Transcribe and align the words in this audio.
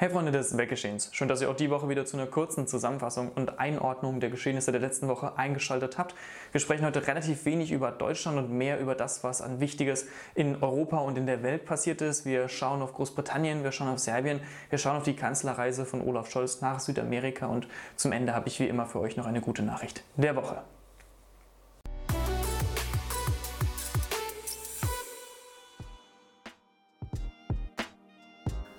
Hey 0.00 0.10
Freunde 0.10 0.30
des 0.30 0.56
Weggeschehens, 0.56 1.08
schön, 1.10 1.26
dass 1.26 1.42
ihr 1.42 1.50
auch 1.50 1.56
die 1.56 1.70
Woche 1.70 1.88
wieder 1.88 2.06
zu 2.06 2.16
einer 2.16 2.28
kurzen 2.28 2.68
Zusammenfassung 2.68 3.32
und 3.34 3.58
Einordnung 3.58 4.20
der 4.20 4.30
Geschehnisse 4.30 4.70
der 4.70 4.80
letzten 4.80 5.08
Woche 5.08 5.36
eingeschaltet 5.36 5.98
habt. 5.98 6.14
Wir 6.52 6.60
sprechen 6.60 6.86
heute 6.86 7.04
relativ 7.04 7.44
wenig 7.46 7.72
über 7.72 7.90
Deutschland 7.90 8.38
und 8.38 8.48
mehr 8.48 8.78
über 8.78 8.94
das, 8.94 9.24
was 9.24 9.42
an 9.42 9.58
Wichtiges 9.58 10.06
in 10.36 10.62
Europa 10.62 10.98
und 10.98 11.18
in 11.18 11.26
der 11.26 11.42
Welt 11.42 11.64
passiert 11.64 12.00
ist. 12.00 12.24
Wir 12.24 12.48
schauen 12.48 12.80
auf 12.80 12.92
Großbritannien, 12.92 13.64
wir 13.64 13.72
schauen 13.72 13.88
auf 13.88 13.98
Serbien, 13.98 14.38
wir 14.70 14.78
schauen 14.78 14.98
auf 14.98 15.02
die 15.02 15.16
Kanzlerreise 15.16 15.84
von 15.84 16.00
Olaf 16.00 16.30
Scholz 16.30 16.60
nach 16.60 16.78
Südamerika 16.78 17.46
und 17.46 17.66
zum 17.96 18.12
Ende 18.12 18.36
habe 18.36 18.46
ich 18.46 18.60
wie 18.60 18.68
immer 18.68 18.86
für 18.86 19.00
euch 19.00 19.16
noch 19.16 19.26
eine 19.26 19.40
gute 19.40 19.64
Nachricht 19.64 20.04
der 20.14 20.36
Woche. 20.36 20.62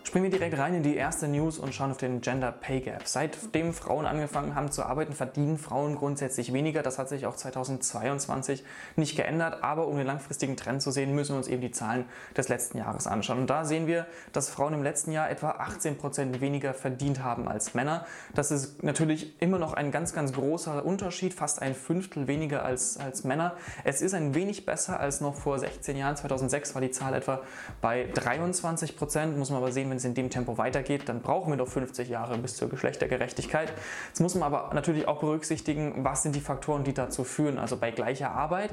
Springen 0.09 0.23
wir 0.23 0.31
direkt 0.31 0.57
rein 0.57 0.73
in 0.73 0.81
die 0.81 0.95
erste 0.95 1.27
News 1.27 1.59
und 1.59 1.75
schauen 1.75 1.91
auf 1.91 1.97
den 1.97 2.21
Gender 2.21 2.51
Pay 2.51 2.81
Gap. 2.81 3.03
Seitdem 3.05 3.73
Frauen 3.75 4.07
angefangen 4.07 4.55
haben 4.55 4.71
zu 4.71 4.81
arbeiten, 4.81 5.13
verdienen 5.13 5.59
Frauen 5.59 5.95
grundsätzlich 5.95 6.51
weniger. 6.51 6.81
Das 6.81 6.97
hat 6.97 7.09
sich 7.09 7.27
auch 7.27 7.35
2022 7.35 8.63
nicht 8.95 9.15
geändert. 9.15 9.61
Aber 9.61 9.87
um 9.87 9.97
den 9.97 10.07
langfristigen 10.07 10.57
Trend 10.57 10.81
zu 10.81 10.89
sehen, 10.89 11.13
müssen 11.13 11.33
wir 11.33 11.37
uns 11.37 11.47
eben 11.47 11.61
die 11.61 11.69
Zahlen 11.69 12.05
des 12.35 12.49
letzten 12.49 12.79
Jahres 12.79 13.05
anschauen. 13.05 13.37
Und 13.37 13.51
da 13.51 13.65
sehen 13.65 13.85
wir, 13.85 14.07
dass 14.33 14.49
Frauen 14.49 14.73
im 14.73 14.81
letzten 14.81 15.11
Jahr 15.11 15.29
etwa 15.29 15.51
18 15.51 15.99
Prozent 15.99 16.41
weniger 16.41 16.73
verdient 16.73 17.23
haben 17.23 17.47
als 17.47 17.75
Männer. 17.75 18.03
Das 18.33 18.49
ist 18.49 18.81
natürlich 18.81 19.39
immer 19.39 19.59
noch 19.59 19.73
ein 19.73 19.91
ganz, 19.91 20.13
ganz 20.13 20.33
großer 20.33 20.83
Unterschied, 20.83 21.35
fast 21.35 21.61
ein 21.61 21.75
Fünftel 21.75 22.25
weniger 22.25 22.65
als, 22.65 22.97
als 22.97 23.25
Männer. 23.25 23.53
Es 23.83 24.01
ist 24.01 24.15
ein 24.15 24.33
wenig 24.33 24.65
besser 24.65 24.99
als 24.99 25.21
noch 25.21 25.35
vor 25.35 25.59
16 25.59 25.95
Jahren. 25.95 26.15
2006 26.15 26.73
war 26.73 26.81
die 26.81 26.89
Zahl 26.89 27.13
etwa 27.13 27.43
bei 27.79 28.07
23 28.15 28.97
Prozent. 28.97 29.37
Muss 29.37 29.51
man 29.51 29.59
aber 29.61 29.71
sehen, 29.71 29.87
wenn 29.91 29.98
es 29.99 30.05
in 30.05 30.13
dem 30.13 30.29
Tempo 30.29 30.57
weitergeht, 30.57 31.07
dann 31.07 31.21
brauchen 31.21 31.51
wir 31.51 31.57
noch 31.57 31.67
50 31.67 32.09
Jahre 32.09 32.37
bis 32.37 32.55
zur 32.55 32.69
Geschlechtergerechtigkeit. 32.69 33.71
Jetzt 34.07 34.19
muss 34.19 34.35
man 34.35 34.43
aber 34.43 34.73
natürlich 34.73 35.07
auch 35.07 35.19
berücksichtigen, 35.19 36.03
was 36.03 36.23
sind 36.23 36.35
die 36.35 36.41
Faktoren, 36.41 36.83
die 36.83 36.93
dazu 36.93 37.23
führen. 37.23 37.59
Also 37.59 37.77
bei 37.77 37.91
gleicher 37.91 38.31
Arbeit 38.31 38.71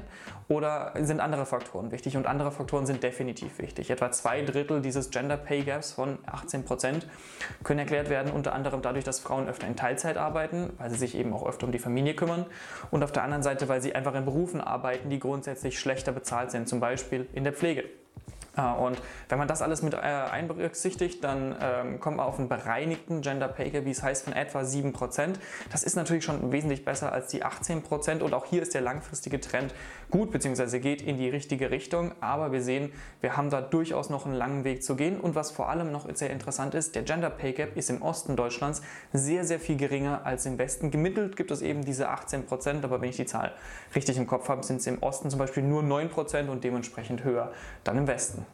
oder 0.49 0.93
sind 1.01 1.21
andere 1.21 1.47
Faktoren 1.47 1.91
wichtig? 1.93 2.17
Und 2.17 2.27
andere 2.27 2.51
Faktoren 2.51 2.87
sind 2.87 3.03
definitiv 3.03 3.59
wichtig. 3.59 3.91
Etwa 3.91 4.11
zwei 4.11 4.43
Drittel 4.43 4.81
dieses 4.81 5.11
Gender 5.11 5.37
Pay 5.37 5.63
Gaps 5.63 5.93
von 5.93 6.19
18 6.27 6.65
Prozent 6.65 7.07
können 7.63 7.81
erklärt 7.81 8.09
werden, 8.09 8.33
unter 8.33 8.55
anderem 8.55 8.83
dadurch, 8.83 9.05
dass 9.05 9.21
Frauen 9.21 9.49
öfter 9.49 9.67
in 9.67 9.77
Teilzeit 9.77 10.17
arbeiten, 10.17 10.73
weil 10.79 10.91
sie 10.91 10.97
sich 10.97 11.17
eben 11.17 11.33
auch 11.33 11.47
öfter 11.47 11.67
um 11.67 11.73
die 11.73 11.79
Familie 11.79 12.15
kümmern. 12.15 12.47
Und 12.91 13.03
auf 13.03 13.13
der 13.13 13.23
anderen 13.23 13.43
Seite, 13.43 13.69
weil 13.69 13.81
sie 13.81 13.95
einfach 13.95 14.15
in 14.15 14.25
Berufen 14.25 14.61
arbeiten, 14.61 15.11
die 15.11 15.19
grundsätzlich 15.19 15.79
schlechter 15.79 16.13
bezahlt 16.13 16.51
sind, 16.51 16.69
zum 16.69 16.81
Beispiel 16.81 17.29
in 17.33 17.45
der 17.45 17.53
Pflege. 17.53 17.85
Äh, 18.57 18.63
und 18.63 19.01
wenn 19.29 19.39
man 19.39 19.49
das 19.49 19.63
alles 19.63 19.83
mit 19.83 19.95
äh, 19.95 19.99
einberücksichtigt, 19.99 21.23
dann 21.23 21.57
ähm, 21.61 22.01
kommt 22.01 22.19
man 22.19 22.27
auf 22.27 22.39
einen 22.39 22.49
bereinigten 22.49 23.21
Gender 23.21 23.49
Pay 23.49 23.71
Gap, 23.71 23.85
wie 23.85 23.91
es 23.91 24.03
heißt, 24.03 24.25
von 24.25 24.33
etwa 24.33 24.61
7%. 24.61 25.35
Das 25.71 25.83
ist 25.83 25.97
natürlich 25.97 26.25
schon 26.25 26.53
wesentlich 26.53 26.85
besser 26.85 27.13
als 27.13 27.29
die 27.29 27.45
18% 27.45 28.21
und 28.21 28.35
auch 28.35 28.47
hier 28.47 28.63
ist 28.63 28.75
der 28.75 28.81
langfristige 28.81 29.41
Trend 29.41 29.75
gut, 30.11 30.31
beziehungsweise 30.31 30.81
geht 30.81 31.03
in 31.03 31.19
die 31.19 31.29
richtige 31.29 31.71
Richtung. 31.71 32.13
Aber 32.21 32.53
wir 32.53 32.63
sehen, 32.63 32.93
wir 33.21 33.37
haben 33.37 33.51
da 33.51 33.61
durchaus 33.61 34.11
noch 34.11 34.27
einen 34.27 34.35
langen 34.35 34.65
Weg 34.65 34.83
zu 34.83 34.97
gehen. 34.97 35.21
Und 35.21 35.35
was 35.35 35.51
vor 35.51 35.69
allem 35.69 35.93
noch 35.93 36.07
sehr 36.15 36.31
interessant 36.31 36.75
ist, 36.75 36.95
der 36.95 37.03
Gender 37.03 37.31
Pay 37.31 37.53
Gap 37.53 37.77
ist 37.77 37.91
im 37.91 38.03
Osten 38.03 38.37
Deutschlands 38.37 38.83
sehr, 39.13 39.45
sehr 39.45 39.61
viel 39.61 39.77
geringer 39.77 40.23
als 40.25 40.47
im 40.47 40.59
Westen. 40.59 40.91
Gemittelt 40.91 41.37
gibt 41.37 41.51
es 41.51 41.63
eben 41.63 41.85
diese 41.85 42.09
18%, 42.11 42.85
aber 42.85 43.01
wenn 43.01 43.11
ich 43.11 43.17
die 43.17 43.27
Zahl 43.27 43.53
richtig 43.95 44.17
im 44.17 44.27
Kopf 44.27 44.49
habe, 44.49 44.65
sind 44.65 44.79
es 44.79 44.87
im 44.87 45.03
Osten 45.03 45.31
zum 45.31 45.39
Beispiel 45.39 45.63
nur 45.63 45.83
9% 45.83 46.49
und 46.49 46.65
dementsprechend 46.65 47.25
höher 47.25 47.53
dann 47.85 47.99
im 47.99 48.07
Westen. 48.07 48.46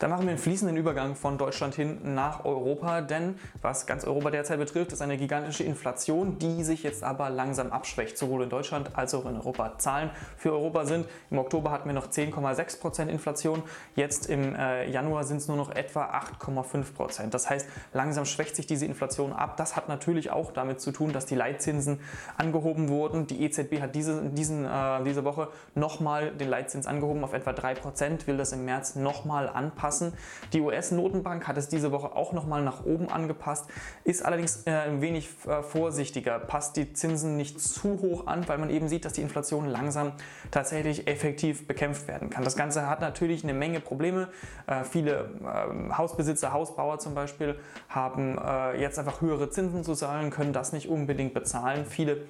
Dann 0.00 0.08
machen 0.08 0.22
wir 0.22 0.30
einen 0.30 0.38
fließenden 0.38 0.78
Übergang 0.78 1.14
von 1.14 1.36
Deutschland 1.36 1.74
hin 1.74 2.14
nach 2.14 2.46
Europa, 2.46 3.02
denn 3.02 3.38
was 3.60 3.86
ganz 3.86 4.04
Europa 4.04 4.30
derzeit 4.30 4.58
betrifft, 4.58 4.94
ist 4.94 5.02
eine 5.02 5.18
gigantische 5.18 5.62
Inflation, 5.62 6.38
die 6.38 6.64
sich 6.64 6.82
jetzt 6.82 7.04
aber 7.04 7.28
langsam 7.28 7.70
abschwächt, 7.70 8.16
sowohl 8.16 8.44
in 8.44 8.48
Deutschland 8.48 8.96
als 8.96 9.12
auch 9.12 9.26
in 9.26 9.36
Europa. 9.36 9.74
Zahlen 9.76 10.08
für 10.38 10.52
Europa 10.52 10.86
sind, 10.86 11.06
im 11.30 11.36
Oktober 11.36 11.70
hatten 11.70 11.86
wir 11.86 11.92
noch 11.92 12.08
10,6% 12.08 13.08
Inflation, 13.08 13.62
jetzt 13.94 14.30
im 14.30 14.54
äh, 14.54 14.88
Januar 14.90 15.24
sind 15.24 15.36
es 15.36 15.48
nur 15.48 15.58
noch 15.58 15.70
etwa 15.70 16.18
8,5%. 16.40 17.28
Das 17.28 17.50
heißt, 17.50 17.68
langsam 17.92 18.24
schwächt 18.24 18.56
sich 18.56 18.66
diese 18.66 18.86
Inflation 18.86 19.34
ab. 19.34 19.58
Das 19.58 19.76
hat 19.76 19.90
natürlich 19.90 20.30
auch 20.30 20.50
damit 20.50 20.80
zu 20.80 20.92
tun, 20.92 21.12
dass 21.12 21.26
die 21.26 21.34
Leitzinsen 21.34 22.00
angehoben 22.38 22.88
wurden. 22.88 23.26
Die 23.26 23.44
EZB 23.44 23.82
hat 23.82 23.94
diese, 23.94 24.22
diesen, 24.30 24.64
äh, 24.64 25.04
diese 25.04 25.24
Woche 25.24 25.48
nochmal 25.74 26.30
den 26.30 26.48
Leitzins 26.48 26.86
angehoben 26.86 27.22
auf 27.22 27.34
etwa 27.34 27.50
3%, 27.50 28.26
will 28.26 28.38
das 28.38 28.52
im 28.52 28.64
März 28.64 28.94
nochmal 28.94 29.46
anpassen 29.46 29.89
anpassen. 29.90 30.12
Die 30.52 30.60
US-Notenbank 30.60 31.48
hat 31.48 31.56
es 31.56 31.68
diese 31.68 31.92
Woche 31.92 32.14
auch 32.14 32.32
nochmal 32.32 32.62
nach 32.62 32.84
oben 32.84 33.08
angepasst, 33.08 33.66
ist 34.04 34.24
allerdings 34.24 34.66
äh, 34.66 34.70
ein 34.70 35.00
wenig 35.00 35.28
äh, 35.46 35.62
vorsichtiger, 35.62 36.38
passt 36.38 36.76
die 36.76 36.92
Zinsen 36.92 37.36
nicht 37.36 37.60
zu 37.60 38.00
hoch 38.00 38.26
an, 38.26 38.48
weil 38.48 38.58
man 38.58 38.70
eben 38.70 38.88
sieht, 38.88 39.04
dass 39.04 39.14
die 39.14 39.22
Inflation 39.22 39.66
langsam 39.66 40.12
tatsächlich 40.50 41.06
effektiv 41.06 41.66
bekämpft 41.66 42.08
werden 42.08 42.30
kann. 42.30 42.44
Das 42.44 42.56
Ganze 42.56 42.88
hat 42.88 43.00
natürlich 43.00 43.42
eine 43.42 43.54
Menge 43.54 43.80
Probleme. 43.80 44.28
Äh, 44.66 44.84
viele 44.84 45.30
ähm, 45.42 45.96
Hausbesitzer, 45.96 46.52
Hausbauer 46.52 46.98
zum 46.98 47.14
Beispiel, 47.14 47.58
haben 47.88 48.38
äh, 48.38 48.80
jetzt 48.80 48.98
einfach 48.98 49.20
höhere 49.20 49.50
Zinsen 49.50 49.84
zu 49.84 49.94
zahlen, 49.94 50.30
können 50.30 50.52
das 50.52 50.72
nicht 50.72 50.88
unbedingt 50.88 51.34
bezahlen. 51.34 51.84
Viele 51.84 52.22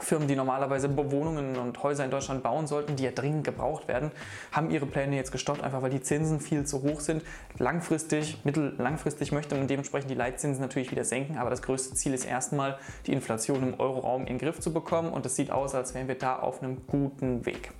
Firmen, 0.00 0.26
die 0.26 0.36
normalerweise 0.36 0.88
Bewohnungen 0.88 1.56
und 1.56 1.82
Häuser 1.82 2.04
in 2.04 2.10
Deutschland 2.10 2.42
bauen 2.42 2.66
sollten, 2.66 2.96
die 2.96 3.04
ja 3.04 3.10
dringend 3.10 3.44
gebraucht 3.44 3.88
werden, 3.88 4.10
haben 4.50 4.70
ihre 4.70 4.86
Pläne 4.86 5.16
jetzt 5.16 5.32
gestoppt, 5.32 5.62
einfach 5.62 5.82
weil 5.82 5.90
die 5.90 6.00
Zinsen 6.00 6.40
viel 6.40 6.64
zu 6.64 6.82
hoch 6.82 7.00
sind. 7.00 7.22
Langfristig, 7.58 8.38
mittellangfristig 8.44 9.32
möchte 9.32 9.54
man 9.54 9.68
dementsprechend 9.68 10.10
die 10.10 10.14
Leitzinsen 10.14 10.62
natürlich 10.62 10.90
wieder 10.90 11.04
senken, 11.04 11.36
aber 11.36 11.50
das 11.50 11.60
größte 11.60 11.94
Ziel 11.94 12.14
ist 12.14 12.24
erstmal, 12.24 12.78
die 13.06 13.12
Inflation 13.12 13.62
im 13.62 13.78
Euroraum 13.78 14.22
in 14.22 14.28
den 14.28 14.38
Griff 14.38 14.60
zu 14.60 14.72
bekommen 14.72 15.12
und 15.12 15.26
es 15.26 15.36
sieht 15.36 15.50
aus, 15.50 15.74
als 15.74 15.94
wären 15.94 16.08
wir 16.08 16.16
da 16.16 16.38
auf 16.38 16.62
einem 16.62 16.86
guten 16.86 17.44
Weg. 17.44 17.72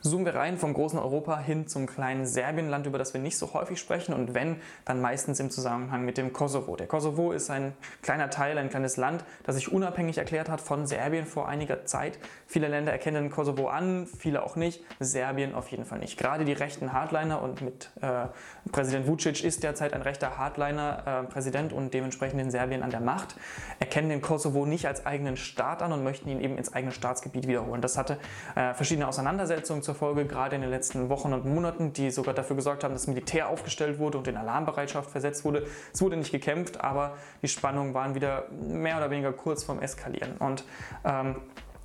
Zoomen 0.00 0.26
wir 0.26 0.34
rein 0.36 0.58
vom 0.58 0.74
großen 0.74 0.98
Europa 0.98 1.38
hin 1.38 1.66
zum 1.66 1.86
kleinen 1.86 2.24
Serbienland, 2.24 2.86
über 2.86 2.98
das 2.98 3.14
wir 3.14 3.20
nicht 3.20 3.36
so 3.36 3.52
häufig 3.52 3.80
sprechen 3.80 4.14
und 4.14 4.32
wenn, 4.32 4.56
dann 4.84 5.00
meistens 5.00 5.40
im 5.40 5.50
Zusammenhang 5.50 6.04
mit 6.04 6.18
dem 6.18 6.32
Kosovo. 6.32 6.76
Der 6.76 6.86
Kosovo 6.86 7.32
ist 7.32 7.50
ein 7.50 7.74
kleiner 8.02 8.30
Teil, 8.30 8.58
ein 8.58 8.70
kleines 8.70 8.96
Land, 8.96 9.24
das 9.42 9.56
sich 9.56 9.72
unabhängig 9.72 10.18
erklärt 10.18 10.48
hat 10.48 10.60
von 10.60 10.86
Serbien 10.86 11.26
vor 11.26 11.48
einiger 11.48 11.84
Zeit. 11.84 12.18
Viele 12.46 12.68
Länder 12.68 12.92
erkennen 12.92 13.24
den 13.24 13.32
Kosovo 13.32 13.68
an, 13.68 14.06
viele 14.06 14.44
auch 14.44 14.54
nicht, 14.54 14.84
Serbien 15.00 15.54
auf 15.54 15.68
jeden 15.68 15.84
Fall 15.84 15.98
nicht. 15.98 16.16
Gerade 16.16 16.44
die 16.44 16.52
rechten 16.52 16.92
Hardliner 16.92 17.42
und 17.42 17.60
mit 17.60 17.90
äh, 18.00 18.26
Präsident 18.70 19.08
Vucic 19.08 19.42
ist 19.42 19.64
derzeit 19.64 19.94
ein 19.94 20.02
rechter 20.02 20.38
Hardliner 20.38 21.24
äh, 21.24 21.26
Präsident 21.26 21.72
und 21.72 21.92
dementsprechend 21.92 22.40
in 22.40 22.52
Serbien 22.52 22.84
an 22.84 22.90
der 22.90 23.00
Macht, 23.00 23.34
erkennen 23.80 24.10
den 24.10 24.20
Kosovo 24.20 24.64
nicht 24.64 24.86
als 24.86 25.06
eigenen 25.06 25.36
Staat 25.36 25.82
an 25.82 25.92
und 25.92 26.04
möchten 26.04 26.28
ihn 26.28 26.40
eben 26.40 26.56
ins 26.56 26.72
eigene 26.72 26.92
Staatsgebiet 26.92 27.48
wiederholen. 27.48 27.80
Das 27.80 27.98
hatte 27.98 28.18
äh, 28.54 28.74
verschiedene 28.74 29.08
Auseinandersetzungen 29.08 29.82
zur 29.88 29.94
Folge, 29.94 30.26
gerade 30.26 30.54
in 30.54 30.60
den 30.60 30.70
letzten 30.70 31.08
Wochen 31.08 31.32
und 31.32 31.46
Monaten, 31.46 31.94
die 31.94 32.10
sogar 32.10 32.34
dafür 32.34 32.56
gesorgt 32.56 32.84
haben, 32.84 32.92
dass 32.92 33.06
Militär 33.06 33.48
aufgestellt 33.48 33.98
wurde 33.98 34.18
und 34.18 34.28
in 34.28 34.36
Alarmbereitschaft 34.36 35.10
versetzt 35.10 35.46
wurde. 35.46 35.66
Es 35.94 36.02
wurde 36.02 36.18
nicht 36.18 36.30
gekämpft, 36.30 36.82
aber 36.82 37.16
die 37.40 37.48
Spannungen 37.48 37.94
waren 37.94 38.14
wieder 38.14 38.48
mehr 38.50 38.98
oder 38.98 39.10
weniger 39.10 39.32
kurz 39.32 39.64
vorm 39.64 39.80
Eskalieren. 39.80 40.36
Und 40.40 40.64
ähm, 41.06 41.36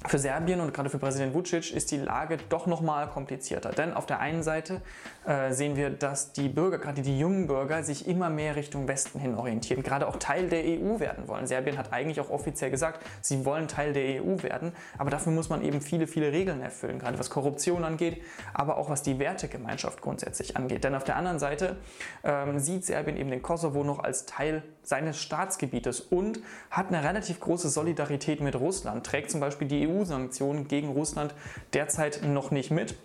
für 0.07 0.19
Serbien 0.19 0.59
und 0.59 0.73
gerade 0.73 0.89
für 0.89 0.99
Präsident 0.99 1.33
Vucic 1.33 1.71
ist 1.71 1.91
die 1.91 1.97
Lage 1.97 2.37
doch 2.49 2.67
nochmal 2.67 3.07
komplizierter. 3.07 3.71
Denn 3.71 3.93
auf 3.93 4.05
der 4.05 4.19
einen 4.19 4.43
Seite 4.43 4.81
äh, 5.25 5.51
sehen 5.53 5.75
wir, 5.75 5.89
dass 5.89 6.33
die 6.33 6.49
Bürger, 6.49 6.77
gerade 6.77 7.01
die 7.01 7.17
jungen 7.17 7.47
Bürger, 7.47 7.83
sich 7.83 8.07
immer 8.07 8.29
mehr 8.29 8.55
Richtung 8.55 8.87
Westen 8.87 9.19
hin 9.19 9.35
orientieren, 9.35 9.83
gerade 9.83 10.07
auch 10.07 10.17
Teil 10.17 10.49
der 10.49 10.63
EU 10.63 10.99
werden 10.99 11.27
wollen. 11.27 11.47
Serbien 11.47 11.77
hat 11.77 11.93
eigentlich 11.93 12.19
auch 12.19 12.29
offiziell 12.29 12.69
gesagt, 12.69 13.03
sie 13.21 13.45
wollen 13.45 13.67
Teil 13.67 13.93
der 13.93 14.23
EU 14.23 14.43
werden, 14.43 14.73
aber 14.97 15.09
dafür 15.09 15.31
muss 15.31 15.49
man 15.49 15.63
eben 15.63 15.81
viele, 15.81 16.07
viele 16.07 16.31
Regeln 16.31 16.61
erfüllen, 16.61 16.99
gerade 16.99 17.17
was 17.17 17.29
Korruption 17.29 17.83
angeht, 17.83 18.21
aber 18.53 18.77
auch 18.77 18.89
was 18.89 19.03
die 19.03 19.19
Wertegemeinschaft 19.19 20.01
grundsätzlich 20.01 20.57
angeht. 20.57 20.83
Denn 20.83 20.95
auf 20.95 21.03
der 21.03 21.15
anderen 21.15 21.39
Seite 21.39 21.77
ähm, 22.23 22.59
sieht 22.59 22.85
Serbien 22.85 23.17
eben 23.17 23.29
den 23.29 23.41
Kosovo 23.41 23.83
noch 23.83 23.99
als 23.99 24.25
Teil 24.25 24.63
seines 24.83 25.17
Staatsgebietes 25.19 26.01
und 26.01 26.39
hat 26.69 26.89
eine 26.89 27.03
relativ 27.03 27.39
große 27.39 27.69
Solidarität 27.69 28.41
mit 28.41 28.55
Russland, 28.55 29.05
trägt 29.05 29.31
zum 29.31 29.39
Beispiel 29.39 29.67
die 29.67 29.87
EU 29.87 30.03
EU-Sanktionen 30.03 30.67
gegen 30.67 30.89
Russland 30.89 31.33
derzeit 31.73 32.21
noch 32.23 32.51
nicht 32.51 32.71
mit 32.71 32.95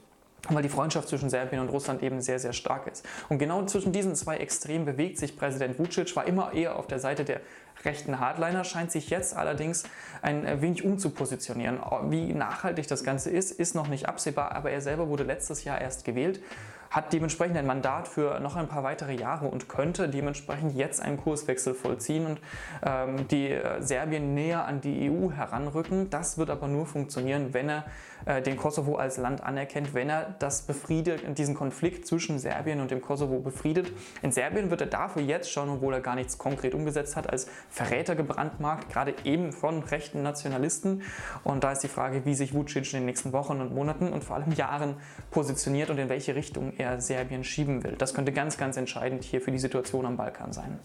weil 0.51 0.63
die 0.63 0.69
Freundschaft 0.69 1.09
zwischen 1.09 1.29
Serbien 1.29 1.61
und 1.61 1.69
Russland 1.69 2.01
eben 2.01 2.23
sehr, 2.23 2.39
sehr 2.39 2.53
stark 2.53 2.87
ist. 2.87 3.05
Und 3.29 3.39
genau 3.39 3.67
zwischen 3.67 3.93
diesen 3.93 4.15
zwei 4.15 4.37
Extremen 4.37 4.85
bewegt 4.85 5.19
sich 5.19 5.37
Präsident 5.37 5.81
Vucic, 5.81 6.15
war 6.15 6.29
immer 6.29 6.55
eher 6.55 6.77
auf 6.77 6.87
der 6.87 7.01
Seite 7.01 7.25
der 7.25 7.41
rechten 7.85 8.21
Hardliner, 8.21 8.63
scheint 8.63 8.93
sich 8.93 9.11
jetzt 9.11 9.37
allerdings 9.37 9.83
ein 10.23 10.63
wenig 10.63 10.85
umzupositionieren. 10.85 11.81
Wie 12.05 12.33
nachhaltig 12.33 12.87
das 12.87 13.03
Ganze 13.03 13.31
ist, 13.31 13.51
ist 13.51 13.75
noch 13.75 13.89
nicht 13.89 14.09
absehbar, 14.09 14.53
aber 14.53 14.71
er 14.71 14.81
selber 14.81 15.09
wurde 15.09 15.25
letztes 15.25 15.65
Jahr 15.65 15.81
erst 15.81 16.05
gewählt 16.05 16.41
hat 16.91 17.13
dementsprechend 17.13 17.57
ein 17.57 17.67
Mandat 17.67 18.09
für 18.09 18.41
noch 18.41 18.57
ein 18.57 18.69
paar 18.69 18.83
weitere 18.83 19.15
Jahre 19.15 19.47
und 19.47 19.69
könnte 19.69 20.09
dementsprechend 20.09 20.75
jetzt 20.75 21.01
einen 21.01 21.19
Kurswechsel 21.19 21.75
vollziehen 21.75 22.27
und 22.27 22.41
ähm, 22.85 23.29
die 23.29 23.51
äh, 23.51 23.83
Serbien 23.83 24.35
näher 24.35 24.65
an 24.65 24.81
die 24.81 25.11
EU 25.11 25.31
heranrücken. 25.31 26.11
Das 26.11 26.39
wird 26.39 26.51
aber 26.51 26.69
nur 26.69 26.87
funktionieren, 26.87 27.53
wenn 27.53 27.69
er 27.69 27.85
äh, 28.27 28.43
den 28.43 28.57
Kosovo 28.57 28.97
als 28.97 29.17
Land 29.17 29.43
anerkennt, 29.43 29.95
wenn 29.95 30.11
er 30.11 30.35
das 30.39 30.63
befriedet, 30.63 31.39
diesen 31.39 31.55
Konflikt 31.55 32.07
zwischen 32.07 32.39
Serbien 32.39 32.81
und 32.81 32.91
dem 32.91 33.01
Kosovo 33.01 33.39
befriedet. 33.39 33.93
In 34.23 34.33
Serbien 34.33 34.71
wird 34.71 34.81
er 34.81 34.87
dafür 34.87 35.23
jetzt 35.23 35.51
schon, 35.51 35.69
obwohl 35.69 35.95
er 35.95 36.01
gar 36.01 36.15
nichts 36.15 36.39
konkret 36.39 36.75
umgesetzt 36.75 37.17
hat, 37.17 37.31
als 37.31 37.49
Verräter 37.71 38.17
gebrandmarkt, 38.17 38.91
gerade 38.91 39.15
eben 39.25 39.53
von 39.53 39.83
rechten 39.83 40.23
Nationalisten. 40.23 41.03
Und 41.45 41.65
da 41.65 41.73
ist 41.73 41.83
die 41.83 41.89
Frage, 41.89 42.25
wie 42.25 42.35
sich 42.35 42.55
Vucic 42.55 42.93
in 42.93 43.01
den 43.01 43.07
nächsten 43.07 43.33
Wochen 43.33 43.61
und 43.61 43.75
Monaten 43.75 44.13
und 44.13 44.25
vor 44.25 44.37
allem 44.37 44.53
Jahren 44.53 44.97
positioniert 45.31 45.91
und 45.91 45.99
in 45.99 46.09
welche 46.09 46.35
Richtung 46.35 46.73
er 46.79 47.01
Serbien 47.01 47.45
schieben 47.45 47.83
will. 47.85 47.97
Das 47.99 48.15
könnte 48.15 48.33
ganz, 48.33 48.57
ganz 48.57 48.77
entscheidend 48.77 49.25
hier 49.25 49.41
für 49.41 49.51
die 49.51 49.59
Situation 49.59 50.07
am 50.07 50.17
Balkan 50.17 50.53
sein. 50.53 50.79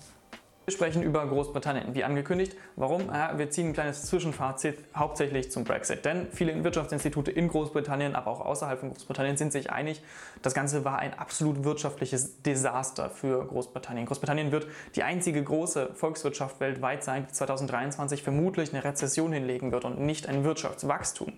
Wir 0.65 0.71
sprechen 0.71 1.03
über 1.03 1.27
Großbritannien, 1.27 1.93
wie 1.93 2.05
angekündigt. 2.05 2.55
Warum? 2.77 3.09
Wir 3.35 3.49
ziehen 3.49 3.67
ein 3.67 3.73
kleines 3.73 4.05
Zwischenfazit 4.05 4.77
hauptsächlich 4.95 5.51
zum 5.51 5.65
Brexit. 5.65 6.05
Denn 6.05 6.27
viele 6.31 6.63
Wirtschaftsinstitute 6.63 7.31
in 7.31 7.49
Großbritannien, 7.49 8.15
aber 8.15 8.31
auch 8.31 8.39
außerhalb 8.39 8.79
von 8.79 8.91
Großbritannien 8.93 9.35
sind 9.35 9.51
sich 9.51 9.71
einig, 9.73 10.01
das 10.41 10.53
Ganze 10.53 10.85
war 10.85 10.99
ein 10.99 11.15
absolut 11.15 11.65
wirtschaftliches 11.65 12.41
Desaster 12.43 13.09
für 13.09 13.45
Großbritannien. 13.45 14.05
Großbritannien 14.05 14.53
wird 14.53 14.67
die 14.95 15.03
einzige 15.03 15.43
große 15.43 15.89
Volkswirtschaft 15.95 16.61
weltweit 16.61 17.03
sein, 17.03 17.27
die 17.29 17.33
2023 17.33 18.23
vermutlich 18.23 18.73
eine 18.73 18.85
Rezession 18.85 19.33
hinlegen 19.33 19.73
wird 19.73 19.83
und 19.83 19.99
nicht 19.99 20.29
ein 20.29 20.45
Wirtschaftswachstum. 20.45 21.33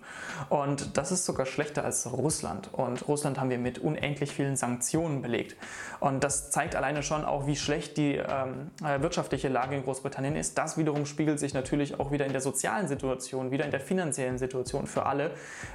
Und 0.50 0.96
das 0.96 1.10
ist 1.10 1.24
sogar 1.24 1.46
schlechter 1.46 1.84
als 1.84 2.12
Russland. 2.12 2.72
Und 2.72 3.08
Russland 3.08 3.40
haben 3.40 3.50
wir 3.50 3.58
mit 3.58 3.80
unendlich 3.80 4.30
vielen 4.30 4.54
Sanktionen 4.54 5.20
belegt. 5.20 5.56
Und 5.98 6.22
das 6.22 6.52
zeigt 6.52 6.76
alleine 6.76 7.02
schon 7.02 7.24
auch, 7.24 7.48
wie 7.48 7.56
schlecht 7.56 7.96
die 7.96 8.14
ähm, 8.14 8.70
Wirtschaft 9.00 9.15
wirtschaftliche 9.16 9.48
Lage 9.48 9.74
in 9.74 9.82
Großbritannien 9.82 10.36
ist. 10.36 10.58
Das 10.58 10.76
wiederum 10.76 11.06
spiegelt 11.06 11.38
sich 11.38 11.54
natürlich 11.54 11.98
auch 11.98 12.12
wieder 12.12 12.26
in 12.26 12.32
der 12.32 12.42
sozialen 12.42 12.86
Situation, 12.86 13.50
wieder 13.50 13.64
in 13.64 13.70
der 13.70 13.80
finanziellen 13.80 14.36
Situation 14.36 14.86
für 14.86 15.06
alle. 15.06 15.30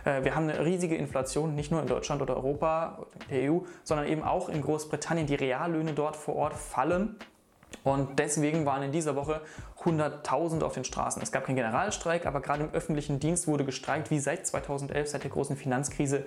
Äh, 0.05 0.23
wir 0.23 0.35
haben 0.35 0.47
eine 0.47 0.63
riesige 0.63 0.95
Inflation, 0.95 1.55
nicht 1.55 1.71
nur 1.71 1.81
in 1.81 1.87
Deutschland 1.87 2.21
oder 2.21 2.35
Europa, 2.35 3.07
der 3.31 3.51
EU, 3.51 3.61
sondern 3.83 4.07
eben 4.07 4.21
auch 4.21 4.47
in 4.47 4.61
Großbritannien. 4.61 5.25
Die 5.25 5.33
Reallöhne 5.33 5.93
dort 5.93 6.15
vor 6.15 6.35
Ort 6.35 6.53
fallen 6.53 7.15
und 7.83 8.19
deswegen 8.19 8.65
waren 8.65 8.83
in 8.83 8.91
dieser 8.91 9.15
Woche 9.15 9.41
100.000 9.83 10.61
auf 10.61 10.73
den 10.73 10.83
Straßen. 10.83 11.21
Es 11.23 11.31
gab 11.31 11.45
keinen 11.45 11.55
Generalstreik, 11.55 12.27
aber 12.27 12.41
gerade 12.41 12.63
im 12.63 12.71
öffentlichen 12.71 13.19
Dienst 13.19 13.47
wurde 13.47 13.65
gestreikt, 13.65 14.11
wie 14.11 14.19
seit 14.19 14.45
2011, 14.45 15.09
seit 15.09 15.23
der 15.23 15.31
großen 15.31 15.57
Finanzkrise 15.57 16.25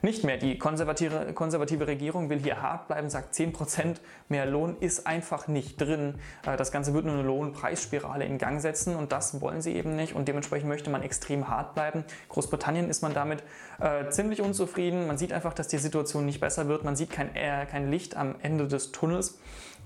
nicht 0.00 0.24
mehr. 0.24 0.38
Die 0.38 0.56
konservative, 0.56 1.34
konservative 1.34 1.86
Regierung 1.86 2.30
will 2.30 2.38
hier 2.38 2.62
hart 2.62 2.88
bleiben, 2.88 3.10
sagt 3.10 3.34
10% 3.34 3.96
mehr 4.30 4.46
Lohn 4.46 4.78
ist 4.80 5.06
einfach 5.06 5.48
nicht 5.48 5.78
drin. 5.78 6.14
Äh, 6.46 6.56
das 6.56 6.72
Ganze 6.72 6.94
wird 6.94 7.04
nur 7.04 7.14
eine 7.14 7.24
Lohnpreisspirale 7.24 8.24
in 8.24 8.38
Gang 8.38 8.60
setzen 8.62 8.96
und 8.96 9.12
das 9.12 9.42
wollen 9.42 9.60
sie 9.60 9.74
eben 9.74 9.96
nicht 9.96 10.14
und 10.14 10.26
dementsprechend 10.28 10.68
möchte 10.68 10.88
man 10.88 11.02
extrem 11.02 11.48
hart 11.48 11.74
bleiben. 11.74 12.04
Großbritannien 12.30 12.88
ist 12.88 13.02
man 13.02 13.12
damit 13.12 13.42
äh, 13.80 14.08
ziemlich 14.08 14.40
unzufrieden. 14.40 15.06
Man 15.06 15.18
sieht 15.18 15.34
einfach, 15.34 15.52
dass 15.52 15.68
die 15.68 15.78
Situation 15.78 16.24
nicht 16.24 16.40
besser 16.40 16.68
wird. 16.68 16.84
Man 16.84 16.96
sieht 16.96 17.10
kein, 17.10 17.34
äh, 17.36 17.66
kein 17.66 17.90
Licht 17.90 18.16
am 18.16 18.36
Ende 18.42 18.66
des 18.66 18.92
Tunnels. 18.92 19.38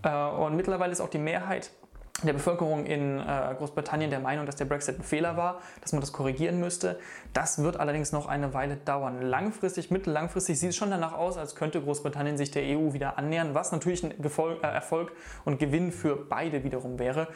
Äh, 0.02 0.10
und 0.10 0.56
mittlerweile 0.56 0.92
ist 0.92 1.00
auch 1.00 1.08
die 1.08 1.18
Mehrheit 1.18 1.70
der 2.24 2.32
Bevölkerung 2.32 2.84
in 2.84 3.20
äh, 3.20 3.54
Großbritannien 3.56 4.10
der 4.10 4.18
Meinung, 4.18 4.44
dass 4.44 4.56
der 4.56 4.64
Brexit 4.64 4.98
ein 4.98 5.04
Fehler 5.04 5.36
war, 5.36 5.60
dass 5.80 5.92
man 5.92 6.00
das 6.00 6.12
korrigieren 6.12 6.58
müsste. 6.58 6.98
Das 7.32 7.62
wird 7.62 7.78
allerdings 7.78 8.10
noch 8.10 8.26
eine 8.26 8.54
Weile 8.54 8.76
dauern. 8.76 9.22
Langfristig, 9.22 9.90
mittellangfristig 9.90 10.58
sieht 10.58 10.70
es 10.70 10.76
schon 10.76 10.90
danach 10.90 11.12
aus, 11.12 11.36
als 11.36 11.54
könnte 11.54 11.80
Großbritannien 11.80 12.36
sich 12.36 12.50
der 12.50 12.64
EU 12.64 12.92
wieder 12.92 13.18
annähern, 13.18 13.54
was 13.54 13.70
natürlich 13.70 14.02
ein 14.02 14.12
äh, 14.12 14.66
Erfolg 14.66 15.12
und 15.44 15.60
Gewinn 15.60 15.92
für 15.92 16.16
beide 16.16 16.64
wiederum 16.64 16.98
wäre. 16.98 17.28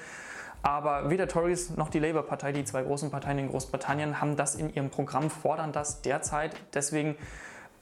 Aber 0.62 1.10
weder 1.10 1.26
Tories 1.26 1.76
noch 1.76 1.88
die 1.88 1.98
Labour-Partei, 1.98 2.52
die 2.52 2.64
zwei 2.64 2.82
großen 2.82 3.10
Parteien 3.10 3.38
in 3.38 3.48
Großbritannien, 3.48 4.20
haben 4.20 4.36
das 4.36 4.54
in 4.54 4.72
ihrem 4.72 4.90
Programm, 4.90 5.28
fordern 5.28 5.72
das 5.72 6.02
derzeit. 6.02 6.54
Deswegen 6.72 7.16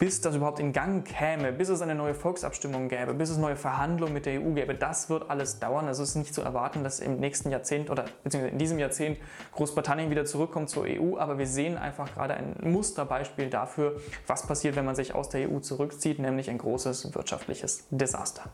bis 0.00 0.23
das 0.23 0.35
überhaupt 0.35 0.61
in 0.61 0.73
Gang 0.73 1.06
käme, 1.06 1.52
bis 1.52 1.69
es 1.69 1.82
eine 1.82 1.94
neue 1.94 2.14
Volksabstimmung 2.14 2.88
gäbe, 2.88 3.12
bis 3.12 3.29
es 3.29 3.37
neue 3.37 3.55
Verhandlungen 3.55 4.14
mit 4.14 4.25
der 4.25 4.41
EU 4.41 4.52
gäbe, 4.55 4.75
das 4.75 5.11
wird 5.11 5.29
alles 5.29 5.61
dauern. 5.61 5.87
Also 5.88 6.02
es 6.02 6.11
ist 6.11 6.14
nicht 6.17 6.35
zu 6.35 6.41
erwarten, 6.41 6.82
dass 6.82 7.00
im 7.00 7.19
nächsten 7.19 7.50
Jahrzehnt 7.50 7.91
oder 7.91 8.06
beziehungsweise 8.25 8.52
in 8.52 8.58
diesem 8.58 8.79
Jahrzehnt 8.79 9.19
Großbritannien 9.52 10.11
wieder 10.11 10.25
zurückkommt 10.25 10.70
zur 10.70 10.85
EU. 10.85 11.19
Aber 11.19 11.37
wir 11.37 11.47
sehen 11.47 11.76
einfach 11.76 12.14
gerade 12.14 12.32
ein 12.32 12.56
Musterbeispiel 12.62 13.50
dafür, 13.50 14.00
was 14.26 14.47
passiert, 14.47 14.75
wenn 14.75 14.87
man 14.87 14.94
sich 14.94 15.14
aus 15.14 15.29
der 15.29 15.50
EU 15.50 15.58
zurückzieht, 15.58 16.19
nämlich 16.19 16.49
ein 16.49 16.56
großes 16.56 17.14
wirtschaftliches 17.14 17.87
Desaster. 17.91 18.44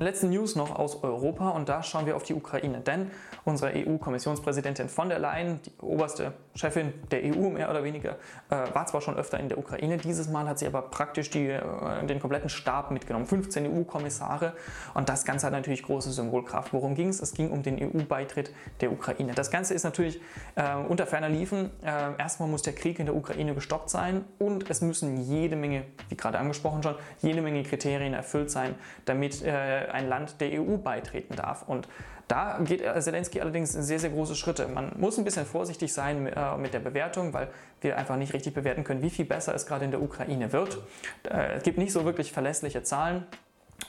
Letzte 0.00 0.28
News 0.28 0.54
noch 0.54 0.78
aus 0.78 1.02
Europa 1.02 1.50
und 1.50 1.68
da 1.68 1.82
schauen 1.82 2.06
wir 2.06 2.14
auf 2.14 2.22
die 2.22 2.34
Ukraine, 2.34 2.78
denn 2.78 3.10
unsere 3.44 3.72
EU-Kommissionspräsidentin 3.74 4.88
von 4.88 5.08
der 5.08 5.18
Leyen, 5.18 5.58
die 5.66 5.72
oberste 5.80 6.34
Chefin 6.54 6.92
der 7.10 7.24
EU 7.24 7.50
mehr 7.50 7.68
oder 7.68 7.82
weniger, 7.82 8.12
äh, 8.48 8.72
war 8.72 8.86
zwar 8.86 9.00
schon 9.00 9.16
öfter 9.16 9.40
in 9.40 9.48
der 9.48 9.58
Ukraine, 9.58 9.96
dieses 9.98 10.28
Mal 10.28 10.46
hat 10.48 10.60
sie 10.60 10.68
aber 10.68 10.82
praktisch 10.82 11.30
die, 11.30 11.48
äh, 11.48 12.06
den 12.06 12.20
kompletten 12.20 12.48
Stab 12.48 12.92
mitgenommen, 12.92 13.26
15 13.26 13.66
EU-Kommissare 13.66 14.52
und 14.94 15.08
das 15.08 15.24
Ganze 15.24 15.46
hat 15.46 15.52
natürlich 15.52 15.82
große 15.82 16.12
Symbolkraft. 16.12 16.72
Worum 16.72 16.94
ging 16.94 17.08
es? 17.08 17.20
Es 17.20 17.34
ging 17.34 17.50
um 17.50 17.64
den 17.64 17.82
EU-Beitritt 17.82 18.52
der 18.80 18.92
Ukraine. 18.92 19.32
Das 19.34 19.50
Ganze 19.50 19.74
ist 19.74 19.82
natürlich 19.82 20.20
äh, 20.54 20.76
unter 20.76 21.08
ferner 21.08 21.28
Liefen. 21.28 21.70
Äh, 21.82 22.16
erstmal 22.18 22.48
muss 22.48 22.62
der 22.62 22.74
Krieg 22.76 23.00
in 23.00 23.06
der 23.06 23.16
Ukraine 23.16 23.52
gestoppt 23.52 23.90
sein 23.90 24.24
und 24.38 24.70
es 24.70 24.80
müssen 24.80 25.16
jede 25.16 25.56
Menge, 25.56 25.86
wie 26.08 26.16
gerade 26.16 26.38
angesprochen 26.38 26.84
schon, 26.84 26.94
jede 27.20 27.42
Menge 27.42 27.64
Kriterien 27.64 28.14
erfüllt 28.14 28.52
sein, 28.52 28.76
damit 29.04 29.42
äh, 29.42 29.87
ein 29.92 30.08
Land 30.08 30.40
der 30.40 30.60
EU 30.60 30.76
beitreten 30.76 31.36
darf. 31.36 31.62
Und 31.62 31.88
da 32.28 32.58
geht 32.62 32.82
Zelensky 33.02 33.40
allerdings 33.40 33.72
sehr, 33.72 33.98
sehr 33.98 34.10
große 34.10 34.34
Schritte. 34.34 34.68
Man 34.68 34.92
muss 34.98 35.18
ein 35.18 35.24
bisschen 35.24 35.46
vorsichtig 35.46 35.92
sein 35.92 36.26
äh, 36.26 36.56
mit 36.58 36.74
der 36.74 36.80
Bewertung, 36.80 37.32
weil 37.32 37.48
wir 37.80 37.96
einfach 37.96 38.16
nicht 38.16 38.34
richtig 38.34 38.54
bewerten 38.54 38.84
können, 38.84 39.02
wie 39.02 39.10
viel 39.10 39.24
besser 39.24 39.54
es 39.54 39.66
gerade 39.66 39.86
in 39.86 39.90
der 39.90 40.02
Ukraine 40.02 40.52
wird. 40.52 40.78
Äh, 41.24 41.56
es 41.56 41.62
gibt 41.62 41.78
nicht 41.78 41.92
so 41.92 42.04
wirklich 42.04 42.32
verlässliche 42.32 42.82
Zahlen. 42.82 43.26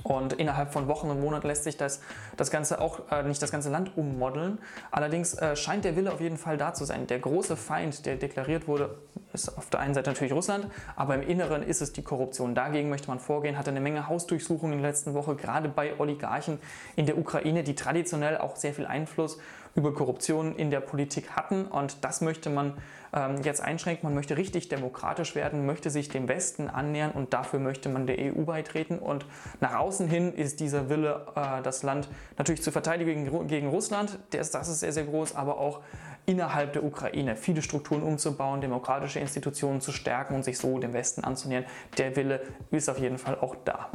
Und 0.04 0.34
innerhalb 0.34 0.72
von 0.72 0.88
Wochen 0.88 1.10
und 1.10 1.20
Monaten 1.20 1.48
lässt 1.48 1.64
sich 1.64 1.76
das, 1.76 2.02
das 2.38 2.52
Ganze 2.52 2.80
auch 2.80 3.12
äh, 3.12 3.24
nicht 3.24 3.42
das 3.42 3.52
ganze 3.52 3.70
Land 3.70 3.98
ummodeln. 3.98 4.60
Allerdings 4.92 5.34
äh, 5.34 5.56
scheint 5.56 5.84
der 5.84 5.96
Wille 5.96 6.14
auf 6.14 6.22
jeden 6.22 6.38
Fall 6.38 6.58
da 6.58 6.74
zu 6.74 6.86
sein. 6.86 7.08
Der 7.08 7.20
große 7.20 7.58
Feind, 7.58 8.06
der 8.06 8.16
deklariert 8.16 8.68
wurde, 8.68 8.96
ist 9.34 9.58
auf 9.58 9.70
der 9.70 9.80
einen 9.80 9.94
Seite 9.94 10.10
natürlich 10.10 10.34
Russland, 10.34 10.68
aber 10.96 11.16
im 11.16 11.22
Inneren 11.22 11.64
ist 11.64 11.82
es 11.82 11.92
die 11.92 12.04
Korruption. 12.04 12.56
Dagegen 12.56 12.90
möchte 12.90 13.08
man 13.08 13.20
vorgehen, 13.20 13.58
hatte 13.58 13.72
eine 13.72 13.82
Menge 13.82 14.08
Hausdurchsuchungen 14.08 14.74
in 14.78 14.82
der 14.82 14.92
letzten 14.92 15.14
Woche, 15.14 15.36
gerade 15.36 15.70
bei 15.70 16.00
Oligarchen 16.00 16.60
in 16.96 17.06
der 17.06 17.18
Ukraine, 17.18 17.64
die 17.64 17.76
traditionell 17.76 18.38
auch 18.38 18.56
sehr 18.56 18.74
viel 18.74 18.86
Einfluss 18.86 19.38
über 19.76 19.94
Korruption 19.94 20.56
in 20.56 20.72
der 20.72 20.80
Politik 20.80 21.32
hatten. 21.32 21.66
Und 21.66 22.04
das 22.04 22.22
möchte 22.22 22.50
man 22.50 22.74
ähm, 23.14 23.42
jetzt 23.44 23.62
einschränken. 23.62 24.08
Man 24.08 24.16
möchte 24.16 24.38
richtig 24.38 24.68
demokratisch 24.70 25.36
werden, 25.36 25.66
möchte 25.66 25.90
sich 25.90 26.10
dem 26.10 26.28
Westen 26.28 26.68
annähern 26.70 27.12
und 27.12 27.34
dafür 27.34 27.60
möchte 27.60 27.90
man 27.90 28.08
der 28.08 28.18
EU 28.20 28.42
beitreten. 28.44 29.00
Und 29.00 29.26
nach 29.60 29.79
außen 29.80 30.08
hin 30.08 30.34
ist 30.34 30.60
dieser 30.60 30.90
Wille, 30.90 31.26
äh, 31.36 31.62
das 31.62 31.84
Land 31.84 32.10
natürlich 32.38 32.62
zu 32.62 32.72
verteidigen 32.72 33.48
gegen 33.48 33.68
Russland, 33.68 34.20
das 34.32 34.70
ist 34.70 34.80
sehr, 34.80 34.92
sehr 34.92 35.06
groß, 35.06 35.36
aber 35.36 35.58
auch 35.60 35.82
innerhalb 36.26 36.74
der 36.74 36.84
Ukraine 36.84 37.36
viele 37.36 37.62
Strukturen 37.62 38.04
umzubauen, 38.04 38.62
demokratische 38.62 39.20
Institutionen 39.20 39.82
zu 39.82 39.92
stärken 39.92 40.36
und 40.36 40.44
sich 40.44 40.58
so 40.58 40.78
dem 40.78 40.94
Westen 40.94 41.24
anzunähern. 41.24 41.66
Der 41.98 42.16
Wille 42.16 42.42
ist 42.72 42.90
auf 42.90 43.00
jeden 43.00 43.18
Fall 43.18 43.38
auch 43.40 43.56
da. 43.66 43.90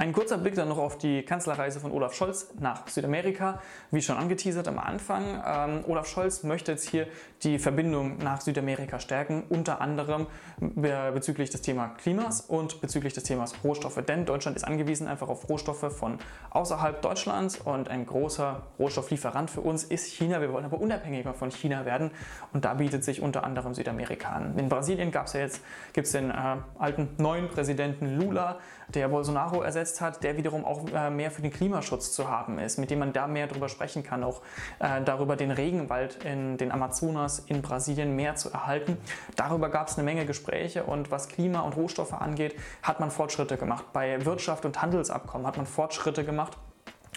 Ein 0.00 0.14
kurzer 0.14 0.38
Blick 0.38 0.54
dann 0.54 0.70
noch 0.70 0.78
auf 0.78 0.96
die 0.96 1.22
Kanzlerreise 1.22 1.78
von 1.78 1.92
Olaf 1.92 2.14
Scholz 2.14 2.54
nach 2.58 2.88
Südamerika. 2.88 3.60
Wie 3.90 4.00
schon 4.00 4.16
angeteasert 4.16 4.66
am 4.66 4.78
Anfang, 4.78 5.42
ähm, 5.46 5.84
Olaf 5.86 6.06
Scholz 6.06 6.42
möchte 6.42 6.72
jetzt 6.72 6.88
hier 6.88 7.06
die 7.42 7.58
Verbindung 7.58 8.16
nach 8.16 8.40
Südamerika 8.40 8.98
stärken, 8.98 9.42
unter 9.50 9.82
anderem 9.82 10.26
bezüglich 10.58 11.50
des 11.50 11.60
Themas 11.60 11.98
Klimas 11.98 12.40
und 12.40 12.80
bezüglich 12.80 13.12
des 13.12 13.24
Themas 13.24 13.52
Rohstoffe. 13.62 14.02
Denn 14.08 14.24
Deutschland 14.24 14.56
ist 14.56 14.64
angewiesen 14.64 15.06
einfach 15.06 15.28
auf 15.28 15.50
Rohstoffe 15.50 15.94
von 15.94 16.18
außerhalb 16.48 17.02
Deutschlands 17.02 17.58
und 17.58 17.90
ein 17.90 18.06
großer 18.06 18.62
Rohstofflieferant 18.78 19.50
für 19.50 19.60
uns 19.60 19.84
ist 19.84 20.06
China. 20.06 20.40
Wir 20.40 20.50
wollen 20.50 20.64
aber 20.64 20.80
unabhängiger 20.80 21.34
von 21.34 21.50
China 21.50 21.84
werden 21.84 22.10
und 22.54 22.64
da 22.64 22.72
bietet 22.72 23.04
sich 23.04 23.20
unter 23.20 23.44
anderem 23.44 23.74
Südamerika 23.74 24.30
an. 24.30 24.58
In 24.58 24.70
Brasilien 24.70 25.10
gab 25.10 25.26
es 25.26 25.34
ja 25.34 25.40
jetzt 25.40 25.60
gibt's 25.92 26.12
den 26.12 26.30
äh, 26.30 26.56
alten 26.78 27.10
neuen 27.18 27.50
Präsidenten 27.50 28.18
Lula, 28.18 28.58
der 28.88 29.08
Bolsonaro 29.08 29.60
ersetzt 29.60 29.89
hat, 30.00 30.22
der 30.22 30.36
wiederum 30.36 30.64
auch 30.64 30.86
äh, 30.92 31.10
mehr 31.10 31.30
für 31.30 31.42
den 31.42 31.50
Klimaschutz 31.50 32.12
zu 32.12 32.28
haben 32.28 32.58
ist, 32.58 32.78
mit 32.78 32.90
dem 32.90 32.98
man 32.98 33.12
da 33.12 33.26
mehr 33.26 33.46
darüber 33.46 33.68
sprechen 33.68 34.02
kann, 34.02 34.22
auch 34.22 34.42
äh, 34.78 35.00
darüber 35.02 35.36
den 35.36 35.50
Regenwald 35.50 36.22
in 36.24 36.58
den 36.58 36.70
Amazonas 36.70 37.38
in 37.38 37.62
Brasilien 37.62 38.14
mehr 38.14 38.34
zu 38.34 38.50
erhalten. 38.50 38.98
Darüber 39.36 39.70
gab 39.70 39.88
es 39.88 39.94
eine 39.94 40.04
Menge 40.04 40.26
Gespräche 40.26 40.84
und 40.84 41.10
was 41.10 41.28
Klima 41.28 41.60
und 41.60 41.76
Rohstoffe 41.76 42.12
angeht, 42.12 42.54
hat 42.82 43.00
man 43.00 43.10
Fortschritte 43.10 43.56
gemacht. 43.56 43.86
Bei 43.92 44.24
Wirtschaft 44.24 44.64
und 44.64 44.80
Handelsabkommen 44.82 45.46
hat 45.46 45.56
man 45.56 45.66
Fortschritte 45.66 46.24
gemacht 46.24 46.56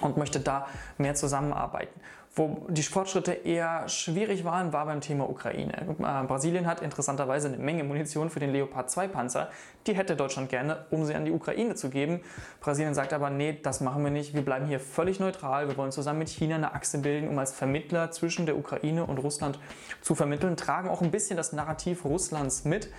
und 0.01 0.18
möchte 0.18 0.39
da 0.39 0.68
mehr 0.98 1.15
zusammenarbeiten. 1.15 2.00
Wo 2.36 2.65
die 2.68 2.82
Fortschritte 2.82 3.32
eher 3.32 3.88
schwierig 3.88 4.44
waren, 4.44 4.74
war 4.74 4.88
beim 4.88 5.01
Thema 5.01 5.30
Ukraine. 5.30 5.74
Äh, 6.00 6.25
Brasilien 6.25 6.65
hat 6.65 6.82
interessanterweise 6.82 7.48
eine 7.48 7.58
Menge 7.58 7.84
Munition 7.84 8.32
für 8.32 8.39
den 8.39 8.51
Leopard 8.51 8.89
2 8.89 9.08
Panzer. 9.08 9.50
Die 9.88 9.96
hätte 9.96 10.16
Deutschland 10.16 10.50
gerne, 10.50 10.86
um 10.92 11.04
sie 11.06 11.13
an 11.13 11.25
die 11.25 11.32
Ukraine 11.32 11.75
zu 11.75 11.90
geben. 11.90 12.22
Brasilien 12.62 12.94
sagt 12.94 13.12
aber, 13.12 13.30
nee, 13.30 13.60
das 13.62 13.82
machen 13.82 14.04
wir 14.04 14.12
nicht. 14.12 14.34
Wir 14.34 14.44
bleiben 14.44 14.66
hier 14.66 14.80
völlig 14.80 15.20
neutral. 15.20 15.68
Wir 15.68 15.75
wollen 15.75 15.92
zusammen 15.92 16.20
mit 16.20 16.30
China 16.30 16.56
eine 16.56 16.74
Achse 16.74 17.00
bilden, 17.00 17.28
um 17.28 17.38
als 17.38 17.52
Vermittler 17.52 18.12
zwischen 18.12 18.46
der 18.46 18.58
Ukraine 18.58 19.06
und 19.06 19.18
Russland 19.18 19.60
zu 20.02 20.16
vermitteln, 20.16 20.56
tragen 20.56 20.90
auch 20.90 21.02
ein 21.02 21.12
bisschen 21.12 21.36
das 21.36 21.52
Narrativ 21.52 22.06
Russlands 22.06 22.63
mit. 22.63 22.90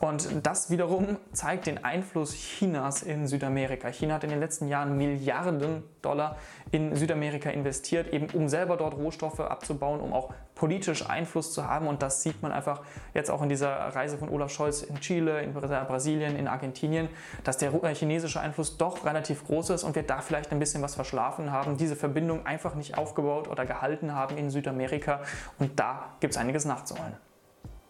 Und 0.00 0.28
das 0.42 0.68
wiederum 0.68 1.16
zeigt 1.32 1.66
den 1.66 1.84
Einfluss 1.84 2.32
Chinas 2.32 3.04
in 3.04 3.28
Südamerika. 3.28 3.86
China 3.92 4.14
hat 4.14 4.24
in 4.24 4.30
den 4.30 4.40
letzten 4.40 4.66
Jahren 4.66 4.96
Milliarden 4.96 5.84
Dollar 6.02 6.38
in 6.72 6.96
Südamerika 6.96 7.50
investiert, 7.50 8.12
eben 8.12 8.26
um 8.32 8.48
selber 8.48 8.76
dort 8.76 8.94
Rohstoffe 8.94 9.38
abzubauen, 9.38 10.00
um 10.00 10.12
auch 10.12 10.34
politisch 10.54 11.08
Einfluss 11.08 11.52
zu 11.52 11.66
haben. 11.66 11.86
Und 11.86 12.02
das 12.02 12.22
sieht 12.22 12.42
man 12.42 12.52
einfach 12.52 12.82
jetzt 13.14 13.30
auch 13.30 13.42
in 13.42 13.48
dieser 13.48 13.70
Reise 13.70 14.18
von 14.18 14.28
Olaf 14.28 14.52
Scholz 14.52 14.82
in 14.82 15.00
Chile, 15.00 15.42
in 15.42 15.52
Brasilien, 15.52 16.36
in 16.36 16.48
Argentinien, 16.48 17.08
dass 17.44 17.58
der 17.58 17.72
chinesische 17.94 18.40
Einfluss 18.40 18.76
doch 18.76 19.04
relativ 19.04 19.44
groß 19.46 19.70
ist 19.70 19.84
und 19.84 19.94
wir 19.94 20.02
da 20.02 20.20
vielleicht 20.20 20.52
ein 20.52 20.58
bisschen 20.58 20.82
was 20.82 20.94
verschlafen 20.94 21.50
haben, 21.50 21.76
diese 21.76 21.96
Verbindung 21.96 22.46
einfach 22.46 22.74
nicht 22.74 22.98
aufgebaut 22.98 23.48
oder 23.48 23.66
gehalten 23.66 24.14
haben 24.14 24.36
in 24.36 24.50
Südamerika. 24.50 25.20
Und 25.58 25.78
da 25.78 26.10
gibt 26.20 26.34
es 26.34 26.38
einiges 26.38 26.64
nachzuholen. 26.64 27.16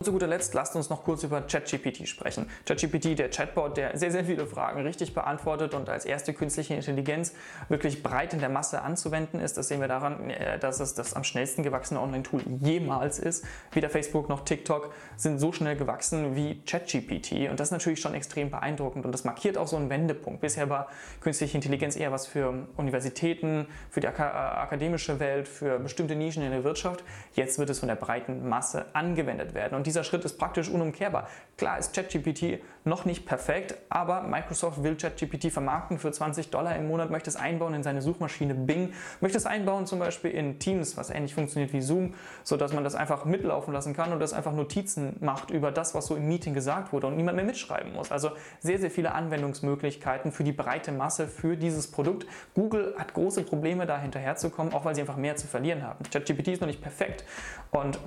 Und 0.03 0.07
zu 0.07 0.11
guter 0.11 0.27
Letzt 0.27 0.53
lasst 0.53 0.75
uns 0.75 0.91
noch 0.91 1.05
kurz 1.05 1.23
über 1.23 1.43
ChatGPT 1.43 2.09
sprechen. 2.09 2.51
ChatGPT, 2.67 3.17
der 3.17 3.31
Chatbot, 3.31 3.77
der 3.77 3.97
sehr, 3.97 4.11
sehr 4.11 4.25
viele 4.25 4.49
Fragen 4.49 4.83
richtig 4.83 5.15
beantwortet 5.15 5.75
und 5.75 5.89
als 5.89 6.05
erste 6.05 6.35
künstliche 6.35 6.75
Intelligenz 6.75 7.35
wirklich 7.69 8.03
breit 8.03 8.35
in 8.35 8.41
der 8.41 8.49
Masse 8.49 8.83
anzuwenden 8.83 9.39
ist. 9.39 9.57
Das 9.57 9.69
sehen 9.69 9.81
wir 9.81 9.87
daran, 9.87 10.29
äh, 10.29 10.59
dass 10.59 10.81
es 10.81 10.95
das 10.95 11.15
am 11.15 11.23
schnellsten 11.23 11.63
gewachsene 11.63 12.01
Online-Tool 12.01 12.43
jemals 12.61 13.21
ist. 13.21 13.45
Weder 13.71 13.89
Facebook 13.91 14.29
noch 14.29 14.45
TikTok 14.45 14.93
sind 15.15 15.39
so 15.39 15.53
schnell 15.53 15.77
gewachsen 15.77 16.35
wie 16.35 16.61
ChatGPT 16.65 17.49
und 17.49 17.61
das 17.61 17.69
ist 17.69 17.73
natürlich 17.73 18.01
schon 18.01 18.15
extrem 18.15 18.51
beeindruckend 18.51 19.07
und 19.07 19.13
das 19.13 19.23
markiert 19.23 19.57
auch 19.57 19.69
so 19.69 19.77
einen 19.77 19.89
Wendepunkt. 19.89 20.41
Bisher 20.41 20.69
war 20.69 20.89
künstliche 21.21 21.57
Intelligenz 21.57 21.95
eher 21.95 22.11
was 22.11 22.27
für 22.27 22.67
Universitäten, 22.77 23.69
für 23.89 24.01
die 24.01 24.09
äh, 24.09 24.21
akademische 24.21 25.21
Welt, 25.21 25.47
für 25.47 25.79
bestimmte 25.79 26.17
Nischen 26.17 26.43
in 26.43 26.51
der 26.51 26.65
Wirtschaft. 26.65 27.05
Jetzt 27.35 27.61
wird 27.61 27.71
es 27.71 27.79
von 27.79 27.89
der 27.89 27.95
breiten 27.95 28.49
Masse 28.49 28.87
angewendet 28.95 29.55
werden 29.55 29.77
und 29.77 29.92
dieser 29.93 30.05
Schritt 30.05 30.25
ist 30.25 30.39
praktisch 30.39 30.71
unumkehrbar. 30.71 31.29
Klar 31.59 31.79
ist 31.79 31.95
ChatGPT 31.95 32.61
noch 32.85 33.05
nicht 33.05 33.27
perfekt, 33.27 33.77
aber 33.91 34.23
Microsoft 34.23 34.83
will 34.83 34.97
ChatGPT 34.97 35.53
vermarkten 35.53 35.99
für 35.99 36.11
20 36.11 36.51
Dollar 36.51 36.75
im 36.77 36.89
Monat, 36.89 37.11
möchte 37.11 37.29
es 37.29 37.37
einbauen 37.37 37.75
in 37.75 37.83
seine 37.83 38.01
Suchmaschine 38.01 38.55
Bing, 38.55 38.95
möchte 39.21 39.37
es 39.37 39.45
einbauen 39.45 39.87
zum 39.87 39.99
Beispiel 39.99 40.31
in 40.31 40.59
Teams, 40.59 40.97
was 40.97 41.11
ähnlich 41.11 41.35
funktioniert 41.35 41.75
wie 41.75 41.83
Zoom, 41.83 42.15
sodass 42.43 42.73
man 42.73 42.85
das 42.85 42.95
einfach 42.95 43.27
mitlaufen 43.27 43.75
lassen 43.75 43.93
kann 43.93 44.13
und 44.13 44.21
das 44.21 44.33
einfach 44.33 44.55
Notizen 44.55 45.17
macht 45.21 45.51
über 45.51 45.71
das, 45.71 45.95
was 45.95 46.07
so 46.07 46.17
im 46.17 46.27
Meeting 46.27 46.55
gesagt 46.55 46.93
wurde 46.95 47.09
und 47.09 47.17
niemand 47.17 47.37
mehr 47.37 47.45
mitschreiben 47.45 47.93
muss. 47.93 48.11
Also 48.11 48.31
sehr, 48.61 48.79
sehr 48.79 48.91
viele 48.91 49.13
Anwendungsmöglichkeiten 49.13 50.33
für 50.33 50.43
die 50.43 50.53
breite 50.53 50.91
Masse 50.91 51.29
für 51.29 51.59
dieses 51.59 51.91
Produkt. 51.91 52.27
Google 52.55 52.95
hat 52.97 53.13
große 53.13 53.43
Probleme, 53.43 53.85
da 53.85 53.99
hinterherzukommen, 53.99 54.73
auch 54.73 54.87
weil 54.87 54.95
sie 54.95 55.03
einfach 55.03 55.17
mehr 55.17 55.37
zu 55.37 55.47
verlieren 55.47 55.83
haben. 55.83 56.03
ChatGPT 56.11 56.49
ist 56.49 56.61
noch 56.61 56.69
nicht 56.69 56.81
perfekt 56.81 57.25
und 57.73 57.99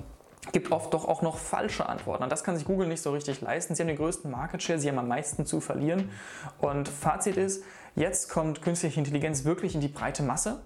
gibt 0.52 0.72
oft 0.72 0.92
doch 0.94 1.06
auch 1.06 1.22
noch 1.22 1.38
falsche 1.38 1.88
Antworten. 1.88 2.22
Und 2.22 2.30
das 2.30 2.44
kann 2.44 2.56
sich 2.56 2.64
Google 2.64 2.86
nicht 2.88 3.02
so 3.02 3.12
richtig 3.12 3.40
leisten. 3.40 3.74
Sie 3.74 3.82
haben 3.82 3.88
den 3.88 3.96
größten 3.96 4.30
Market 4.30 4.62
Share, 4.62 4.78
sie 4.78 4.88
haben 4.88 4.98
am 4.98 5.08
meisten 5.08 5.46
zu 5.46 5.60
verlieren. 5.60 6.10
Und 6.58 6.88
Fazit 6.88 7.36
ist, 7.36 7.64
jetzt 7.94 8.30
kommt 8.30 8.62
künstliche 8.62 8.98
Intelligenz 8.98 9.44
wirklich 9.44 9.74
in 9.74 9.80
die 9.80 9.88
breite 9.88 10.22
Masse. 10.22 10.60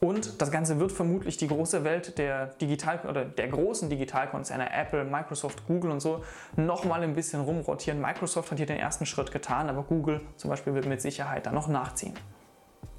Und 0.00 0.40
das 0.40 0.50
Ganze 0.50 0.80
wird 0.80 0.92
vermutlich 0.92 1.36
die 1.36 1.46
große 1.46 1.84
Welt 1.84 2.16
der 2.16 2.46
Digital 2.46 3.00
oder 3.06 3.26
der 3.26 3.48
großen 3.48 3.90
Digitalkonzerne 3.90 4.72
Apple, 4.72 5.04
Microsoft, 5.04 5.66
Google 5.66 5.90
und 5.90 6.00
so 6.00 6.24
nochmal 6.56 7.02
ein 7.02 7.14
bisschen 7.14 7.42
rumrotieren. 7.42 8.00
Microsoft 8.00 8.50
hat 8.50 8.56
hier 8.56 8.66
den 8.66 8.78
ersten 8.78 9.04
Schritt 9.04 9.30
getan, 9.30 9.68
aber 9.68 9.82
Google 9.82 10.22
zum 10.36 10.48
Beispiel 10.48 10.74
wird 10.74 10.86
mit 10.86 11.02
Sicherheit 11.02 11.44
da 11.44 11.52
noch 11.52 11.68
nachziehen. 11.68 12.14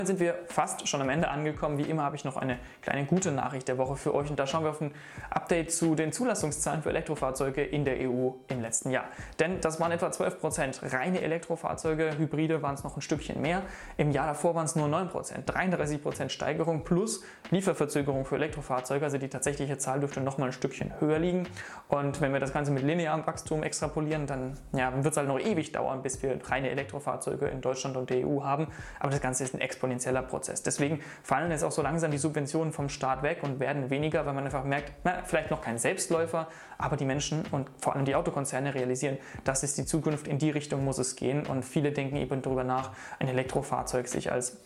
Dann 0.01 0.07
sind 0.07 0.19
wir 0.19 0.33
fast 0.47 0.87
schon 0.87 0.99
am 0.99 1.09
Ende 1.09 1.27
angekommen. 1.27 1.77
Wie 1.77 1.83
immer 1.83 2.01
habe 2.01 2.15
ich 2.15 2.25
noch 2.25 2.35
eine 2.35 2.57
kleine 2.81 3.05
gute 3.05 3.31
Nachricht 3.31 3.67
der 3.67 3.77
Woche 3.77 3.95
für 3.95 4.15
euch 4.15 4.31
und 4.31 4.39
da 4.39 4.47
schauen 4.47 4.63
wir 4.63 4.71
auf 4.71 4.81
ein 4.81 4.95
Update 5.29 5.71
zu 5.71 5.93
den 5.93 6.11
Zulassungszahlen 6.11 6.81
für 6.81 6.89
Elektrofahrzeuge 6.89 7.61
in 7.61 7.85
der 7.85 8.09
EU 8.09 8.31
im 8.47 8.61
letzten 8.61 8.89
Jahr. 8.89 9.03
Denn 9.39 9.61
das 9.61 9.79
waren 9.79 9.91
etwa 9.91 10.11
12 10.11 10.39
Prozent 10.39 10.81
reine 10.91 11.21
Elektrofahrzeuge, 11.21 12.17
Hybride 12.17 12.63
waren 12.63 12.73
es 12.73 12.83
noch 12.83 12.97
ein 12.97 13.01
Stückchen 13.03 13.39
mehr. 13.43 13.61
Im 13.97 14.09
Jahr 14.09 14.25
davor 14.25 14.55
waren 14.55 14.65
es 14.65 14.75
nur 14.75 14.87
9%, 14.87 15.05
Prozent, 15.09 15.43
33 15.47 16.01
Prozent 16.01 16.31
Steigerung 16.31 16.83
plus 16.83 17.23
Lieferverzögerung 17.51 18.25
für 18.25 18.37
Elektrofahrzeuge. 18.37 19.05
Also 19.05 19.19
die 19.19 19.29
tatsächliche 19.29 19.77
Zahl 19.77 19.99
dürfte 19.99 20.19
noch 20.19 20.39
mal 20.39 20.47
ein 20.47 20.51
Stückchen 20.51 20.99
höher 20.99 21.19
liegen. 21.19 21.47
Und 21.89 22.21
wenn 22.21 22.33
wir 22.33 22.39
das 22.39 22.53
Ganze 22.53 22.71
mit 22.71 22.81
linearem 22.81 23.27
Wachstum 23.27 23.61
extrapolieren, 23.61 24.25
dann 24.25 24.57
ja, 24.73 24.91
wird 24.95 25.11
es 25.11 25.17
halt 25.17 25.27
noch 25.27 25.39
ewig 25.39 25.71
dauern, 25.73 26.01
bis 26.01 26.23
wir 26.23 26.39
reine 26.49 26.71
Elektrofahrzeuge 26.71 27.45
in 27.49 27.61
Deutschland 27.61 27.97
und 27.97 28.09
der 28.09 28.27
EU 28.27 28.43
haben. 28.43 28.65
Aber 28.99 29.11
das 29.11 29.21
Ganze 29.21 29.43
ist 29.43 29.53
ein 29.53 29.61
exponentieller 29.61 29.90
exponentieller 29.91 30.21
Prozess. 30.21 30.63
Deswegen 30.63 31.01
fallen 31.23 31.51
jetzt 31.51 31.63
auch 31.63 31.71
so 31.71 31.81
langsam 31.81 32.11
die 32.11 32.17
Subventionen 32.17 32.73
vom 32.73 32.89
Staat 32.89 33.23
weg 33.23 33.39
und 33.43 33.59
werden 33.59 33.89
weniger, 33.89 34.25
weil 34.25 34.33
man 34.33 34.45
einfach 34.45 34.63
merkt, 34.63 34.91
na, 35.03 35.23
vielleicht 35.23 35.51
noch 35.51 35.61
kein 35.61 35.77
Selbstläufer, 35.77 36.47
aber 36.77 36.97
die 36.97 37.05
Menschen 37.05 37.43
und 37.51 37.69
vor 37.79 37.95
allem 37.95 38.05
die 38.05 38.15
Autokonzerne 38.15 38.73
realisieren, 38.73 39.17
das 39.43 39.63
ist 39.63 39.77
die 39.77 39.85
Zukunft, 39.85 40.27
in 40.27 40.37
die 40.37 40.49
Richtung 40.49 40.83
muss 40.83 40.97
es 40.97 41.15
gehen 41.15 41.45
und 41.45 41.63
viele 41.63 41.91
denken 41.91 42.15
eben 42.15 42.41
darüber 42.41 42.63
nach, 42.63 42.91
ein 43.19 43.27
Elektrofahrzeug 43.27 44.07
sich 44.07 44.31
als 44.31 44.57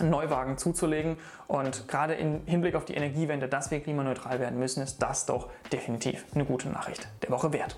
Neuwagen 0.00 0.58
zuzulegen. 0.58 1.16
Und 1.48 1.88
gerade 1.88 2.14
im 2.14 2.42
Hinblick 2.46 2.76
auf 2.76 2.84
die 2.84 2.94
Energiewende, 2.94 3.48
dass 3.48 3.72
wir 3.72 3.80
klimaneutral 3.80 4.38
werden 4.38 4.58
müssen, 4.58 4.82
ist 4.82 4.98
das 5.02 5.26
doch 5.26 5.48
definitiv 5.72 6.24
eine 6.34 6.44
gute 6.44 6.68
Nachricht 6.68 7.08
der 7.22 7.30
Woche 7.30 7.52
wert. 7.52 7.76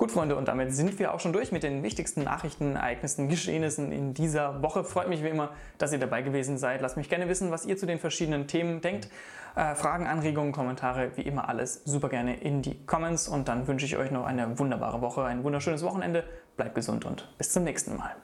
Gut, 0.00 0.12
Freunde, 0.12 0.34
und 0.34 0.48
damit 0.48 0.72
sind 0.72 0.98
wir 0.98 1.12
auch 1.12 1.20
schon 1.20 1.34
durch 1.34 1.52
mit 1.52 1.62
den 1.62 1.82
wichtigsten 1.82 2.24
Nachrichten, 2.24 2.74
Ereignissen, 2.74 3.28
Geschehnissen 3.28 3.92
in 3.92 4.14
dieser 4.14 4.62
Woche. 4.62 4.82
Freut 4.82 5.10
mich 5.10 5.22
wie 5.22 5.28
immer, 5.28 5.50
dass 5.76 5.92
ihr 5.92 5.98
dabei 5.98 6.22
gewesen 6.22 6.56
seid. 6.56 6.80
Lasst 6.80 6.96
mich 6.96 7.10
gerne 7.10 7.28
wissen, 7.28 7.50
was 7.50 7.66
ihr 7.66 7.76
zu 7.76 7.84
den 7.84 7.98
verschiedenen 7.98 8.46
Themen 8.46 8.80
denkt. 8.80 9.10
Äh, 9.56 9.74
Fragen, 9.74 10.06
Anregungen, 10.06 10.52
Kommentare, 10.52 11.10
wie 11.16 11.20
immer 11.20 11.50
alles 11.50 11.82
super 11.84 12.08
gerne 12.08 12.40
in 12.40 12.62
die 12.62 12.82
Comments. 12.86 13.28
Und 13.28 13.48
dann 13.48 13.66
wünsche 13.66 13.84
ich 13.84 13.98
euch 13.98 14.10
noch 14.10 14.24
eine 14.24 14.58
wunderbare 14.58 15.02
Woche, 15.02 15.22
ein 15.24 15.44
wunderschönes 15.44 15.82
Wochenende. 15.82 16.24
Bleibt 16.56 16.76
gesund 16.76 17.04
und 17.04 17.28
bis 17.36 17.52
zum 17.52 17.64
nächsten 17.64 17.94
Mal. 17.98 18.16